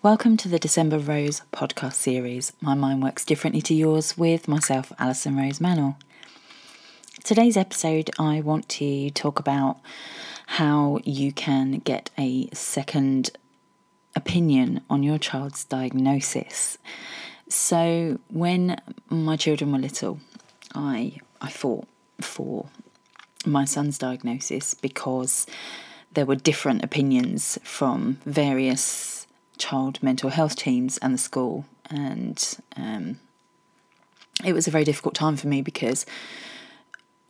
[0.00, 2.52] Welcome to the December Rose podcast series.
[2.60, 5.96] My mind works differently to yours with myself, Alison Rose Manor.
[7.24, 9.78] Today's episode, I want to talk about
[10.46, 13.30] how you can get a second
[14.14, 16.78] opinion on your child's diagnosis.
[17.48, 18.80] So, when
[19.10, 20.20] my children were little,
[20.76, 21.88] I I fought
[22.20, 22.66] for
[23.44, 25.44] my son's diagnosis because
[26.14, 29.17] there were different opinions from various
[29.58, 33.18] child mental health teams and the school, and um,
[34.44, 36.06] it was a very difficult time for me because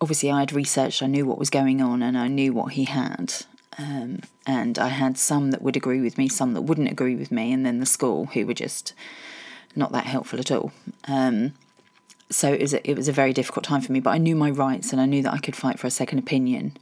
[0.01, 2.85] obviously I had researched, I knew what was going on, and I knew what he
[2.85, 3.35] had.
[3.79, 7.31] Um, and I had some that would agree with me, some that wouldn't agree with
[7.31, 8.93] me, and then the school who were just
[9.77, 10.73] not that helpful at all.
[11.07, 11.55] Um,
[12.31, 14.01] so it was a, it was a very difficult time for me.
[14.01, 16.19] But I knew my rights, and I knew that I could fight for a second
[16.19, 16.77] opinion.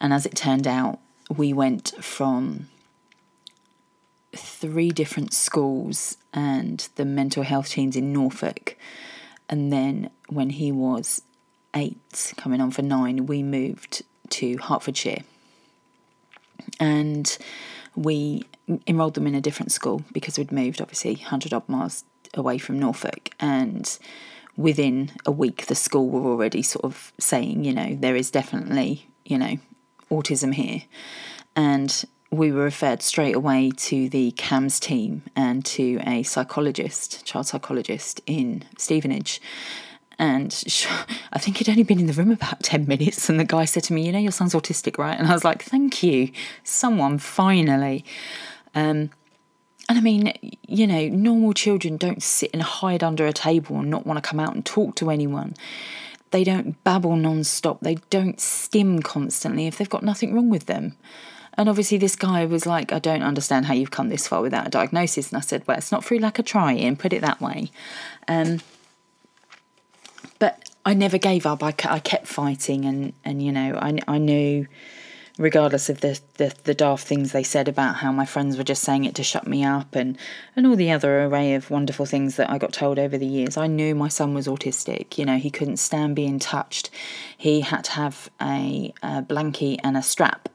[0.00, 0.98] And as it turned out,
[1.34, 2.68] we went from
[4.34, 8.76] three different schools and the mental health teams in Norfolk.
[9.48, 11.22] And then when he was
[11.74, 15.22] eight, coming on for nine, we moved to Hertfordshire.
[16.80, 17.36] And
[17.94, 18.44] we
[18.86, 22.04] enrolled them in a different school because we'd moved, obviously, 100 odd miles
[22.34, 23.30] away from Norfolk.
[23.40, 23.98] And
[24.56, 29.08] within a week, the school were already sort of saying, you know, there is definitely,
[29.24, 29.56] you know,
[30.10, 30.82] autism here.
[31.54, 37.46] And we were referred straight away to the CAMHS team and to a psychologist, child
[37.46, 39.38] psychologist in Stevenage.
[40.18, 40.50] And
[41.32, 43.28] I think he'd only been in the room about 10 minutes.
[43.28, 45.18] And the guy said to me, You know, your son's autistic, right?
[45.18, 46.30] And I was like, Thank you.
[46.64, 48.02] Someone finally.
[48.74, 49.10] Um,
[49.90, 50.32] and I mean,
[50.66, 54.26] you know, normal children don't sit and hide under a table and not want to
[54.26, 55.54] come out and talk to anyone.
[56.30, 57.80] They don't babble non stop.
[57.80, 60.96] They don't stim constantly if they've got nothing wrong with them.
[61.58, 64.66] And obviously, this guy was like, I don't understand how you've come this far without
[64.66, 65.30] a diagnosis.
[65.30, 67.70] And I said, Well, it's not through lack of trying, put it that way.
[68.26, 68.60] Um,
[70.38, 71.62] but I never gave up.
[71.62, 74.66] I, I kept fighting, and, and you know, I, I knew
[75.38, 78.82] regardless of the, the, the daft things they said about how my friends were just
[78.82, 80.18] saying it to shut me up and,
[80.54, 83.56] and all the other array of wonderful things that I got told over the years.
[83.56, 85.16] I knew my son was autistic.
[85.16, 86.90] You know, he couldn't stand being touched.
[87.36, 90.48] He had to have a, a blankie and a strap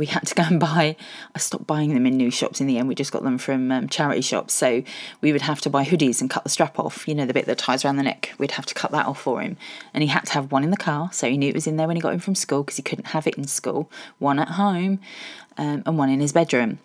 [0.00, 0.96] we had to go and buy.
[1.34, 2.88] I stopped buying them in new shops in the end.
[2.88, 4.54] We just got them from um, charity shops.
[4.54, 4.82] So
[5.20, 7.06] we would have to buy hoodies and cut the strap off.
[7.06, 8.32] You know, the bit that ties around the neck.
[8.38, 9.58] We'd have to cut that off for him.
[9.92, 11.76] And he had to have one in the car, so he knew it was in
[11.76, 13.90] there when he got home from school because he couldn't have it in school.
[14.18, 15.00] One at home,
[15.58, 16.78] um, and one in his bedroom.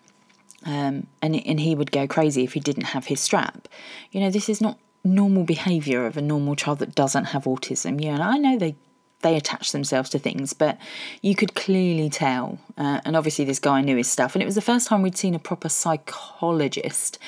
[0.66, 3.66] Um, and and he would go crazy if he didn't have his strap.
[4.12, 8.02] You know, this is not normal behaviour of a normal child that doesn't have autism.
[8.02, 8.74] Yeah, and I know they
[9.22, 10.78] they attach themselves to things, but
[11.22, 12.58] you could clearly tell.
[12.76, 14.34] Uh, and obviously, this guy knew his stuff.
[14.34, 17.18] And it was the first time we'd seen a proper psychologist.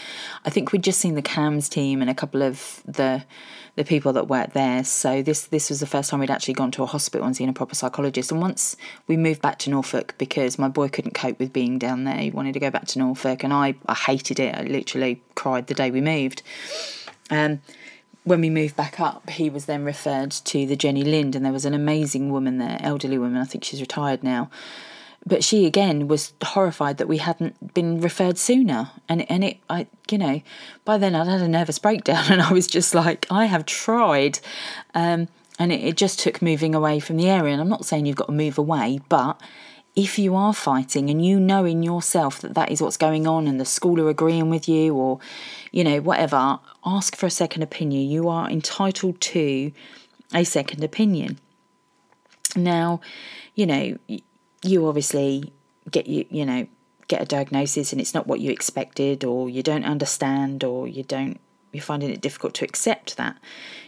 [0.44, 3.24] I think we'd just seen the CAMHS team and a couple of the
[3.76, 4.82] the people that worked there.
[4.82, 7.48] So this this was the first time we'd actually gone to a hospital and seen
[7.48, 8.32] a proper psychologist.
[8.32, 8.76] And once
[9.06, 12.30] we moved back to Norfolk because my boy couldn't cope with being down there, he
[12.30, 14.54] wanted to go back to Norfolk, and I I hated it.
[14.54, 16.42] I literally cried the day we moved.
[17.30, 17.60] Um,
[18.28, 21.52] when we moved back up, he was then referred to the Jenny Lind, and there
[21.52, 23.40] was an amazing woman there, elderly woman.
[23.40, 24.50] I think she's retired now,
[25.26, 28.90] but she again was horrified that we hadn't been referred sooner.
[29.08, 30.42] And and it, I, you know,
[30.84, 34.38] by then I'd had a nervous breakdown, and I was just like, I have tried,
[34.94, 35.28] um,
[35.58, 37.52] and it, it just took moving away from the area.
[37.52, 39.40] And I'm not saying you've got to move away, but
[39.98, 43.48] if you are fighting and you know in yourself that that is what's going on
[43.48, 45.18] and the school are agreeing with you or
[45.72, 48.08] you know whatever ask for a second opinion.
[48.08, 49.72] You are entitled to
[50.32, 51.40] a second opinion.
[52.54, 53.00] Now
[53.56, 53.98] you know
[54.62, 55.52] you obviously
[55.90, 56.68] get you you know
[57.08, 61.02] get a diagnosis and it's not what you expected or you don't understand or you
[61.02, 61.40] don't
[61.72, 63.36] you're finding it difficult to accept that.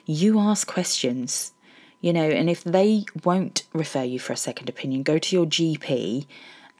[0.06, 1.52] You ask questions
[2.00, 5.46] you know, and if they won't refer you for a second opinion, go to your
[5.46, 6.26] GP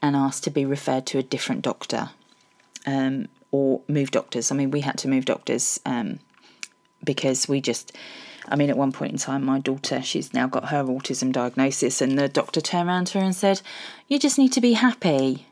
[0.01, 2.09] and ask to be referred to a different doctor
[2.87, 4.51] um, or move doctors.
[4.51, 6.19] I mean, we had to move doctors um,
[7.03, 7.95] because we just,
[8.47, 12.01] I mean, at one point in time, my daughter, she's now got her autism diagnosis,
[12.01, 13.61] and the doctor turned around to her and said,
[14.07, 15.45] You just need to be happy.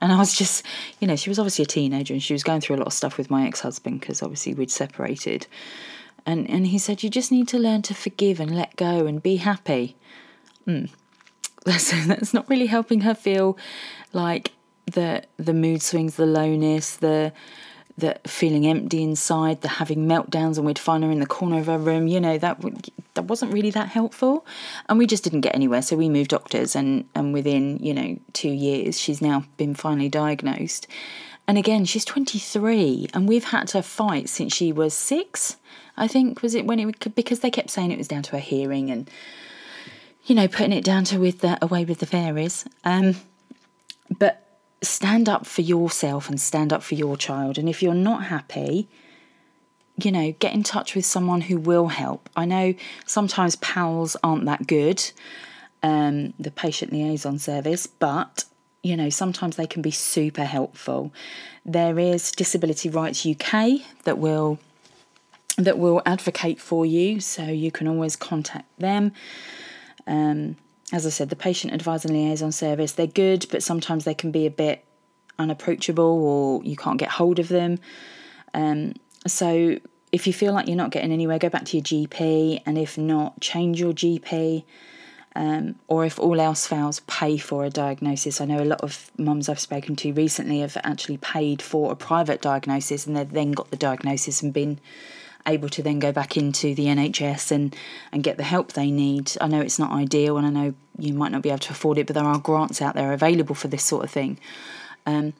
[0.00, 0.64] And I was just,
[1.00, 2.92] you know, she was obviously a teenager and she was going through a lot of
[2.92, 5.48] stuff with my ex husband because obviously we'd separated.
[6.28, 9.22] And, and he said, You just need to learn to forgive and let go and
[9.22, 9.96] be happy.
[10.66, 10.90] Mm.
[11.64, 13.58] That's, that's not really helping her feel
[14.14, 14.52] like
[14.86, 17.32] the the mood swings, the lowness, the
[17.98, 21.66] the feeling empty inside, the having meltdowns, and we'd find her in the corner of
[21.66, 22.06] her room.
[22.06, 22.62] You know that
[23.14, 24.46] that wasn't really that helpful,
[24.88, 25.82] and we just didn't get anywhere.
[25.82, 30.08] So we moved doctors, and and within you know two years, she's now been finally
[30.08, 30.86] diagnosed,
[31.48, 35.56] and again, she's 23, and we've had to fight since she was six.
[35.96, 38.38] I think was it when it because they kept saying it was down to her
[38.38, 39.10] hearing and
[40.26, 42.66] you know putting it down to with the away with the fairies.
[42.84, 43.16] Um,
[44.18, 44.46] but
[44.82, 47.56] stand up for yourself and stand up for your child.
[47.56, 48.86] And if you're not happy,
[49.96, 52.28] you know, get in touch with someone who will help.
[52.36, 52.74] I know
[53.06, 55.02] sometimes PALS aren't that good,
[55.82, 58.44] um, the patient liaison service, but
[58.82, 61.12] you know, sometimes they can be super helpful.
[61.64, 64.58] There is Disability Rights UK that will
[65.56, 69.12] that will advocate for you, so you can always contact them.
[70.06, 70.56] Um,
[70.92, 74.46] as I said, the patient advisor liaison service, they're good, but sometimes they can be
[74.46, 74.84] a bit
[75.38, 77.78] unapproachable or you can't get hold of them.
[78.54, 78.94] Um,
[79.26, 79.78] so
[80.12, 82.96] if you feel like you're not getting anywhere, go back to your GP, and if
[82.96, 84.64] not, change your GP.
[85.38, 88.40] Um, or if all else fails, pay for a diagnosis.
[88.40, 91.94] I know a lot of mums I've spoken to recently have actually paid for a
[91.94, 94.80] private diagnosis and they've then got the diagnosis and been
[95.46, 97.76] able to then go back into the NHS and,
[98.10, 99.30] and get the help they need.
[99.40, 101.98] I know it's not ideal and I know you might not be able to afford
[101.98, 104.40] it, but there are grants out there available for this sort of thing.
[105.06, 105.34] Um,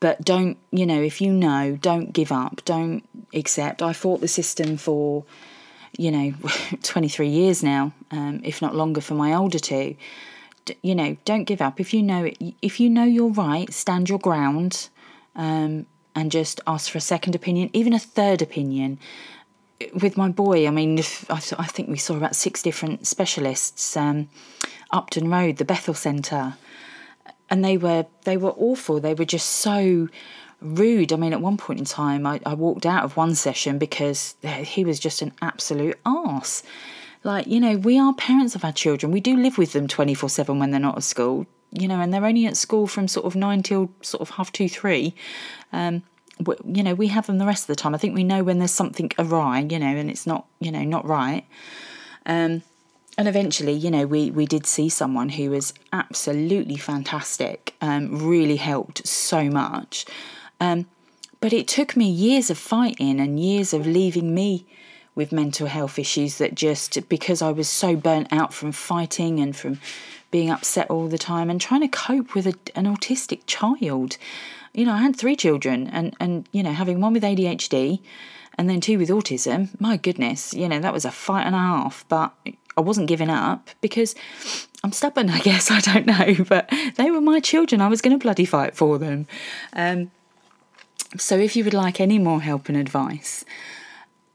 [0.00, 3.80] but don't, you know, if you know, don't give up, don't accept.
[3.80, 5.24] I fought the system for,
[5.96, 6.34] you know,
[6.82, 9.96] 23 years now, um, if not longer for my older two.
[10.64, 11.80] D- you know, don't give up.
[11.80, 12.30] If you know
[12.62, 14.88] if you know you're right, stand your ground.
[15.36, 18.98] Um, and just ask for a second opinion, even a third opinion.
[20.02, 23.96] With my boy, I mean, I, th- I think we saw about six different specialists.
[23.96, 24.28] Um,
[24.90, 26.54] Upton Road, the Bethel Centre,
[27.48, 29.00] and they were they were awful.
[29.00, 30.08] They were just so
[30.60, 31.12] rude.
[31.12, 34.36] I mean, at one point in time, I, I walked out of one session because
[34.42, 36.62] he was just an absolute ass.
[37.22, 39.12] Like, you know, we are parents of our children.
[39.12, 42.12] We do live with them 24 7 when they're not at school you know, and
[42.12, 45.14] they're only at school from sort of nine till sort of half two, three.
[45.72, 46.02] Um,
[46.64, 47.94] you know, we have them the rest of the time.
[47.94, 50.82] I think we know when there's something awry, you know, and it's not, you know,
[50.82, 51.44] not right.
[52.26, 52.62] Um,
[53.18, 58.56] and eventually, you know, we we did see someone who was absolutely fantastic, um, really
[58.56, 60.06] helped so much.
[60.60, 60.86] Um,
[61.40, 64.66] but it took me years of fighting and years of leaving me
[65.14, 69.56] with mental health issues that just because I was so burnt out from fighting and
[69.56, 69.80] from
[70.30, 74.16] being upset all the time and trying to cope with a, an autistic child.
[74.72, 78.00] You know, I had three children, and, and, you know, having one with ADHD
[78.56, 81.58] and then two with autism, my goodness, you know, that was a fight and a
[81.58, 82.04] half.
[82.08, 82.32] But
[82.76, 84.14] I wasn't giving up because
[84.84, 85.70] I'm stubborn, I guess.
[85.70, 86.44] I don't know.
[86.48, 87.80] But they were my children.
[87.80, 89.26] I was going to bloody fight for them.
[89.72, 90.10] Um,
[91.16, 93.44] so if you would like any more help and advice,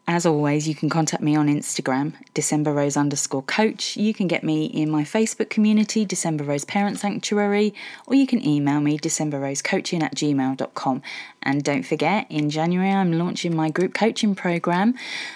[0.08, 3.98] as always, you can contact me on Instagram, December Rose underscore coach.
[3.98, 7.74] You can get me in my Facebook community, December Rose Parent Sanctuary,
[8.06, 11.02] or you can email me, decemberrosecoaching at gmail.com.
[11.42, 14.94] And don't forget, in January, I'm launching my group coaching program.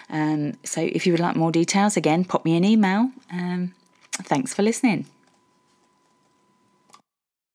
[0.07, 3.09] Um, so if you would like more details, again, pop me an email.
[3.31, 3.74] Um,
[4.12, 5.07] thanks for listening.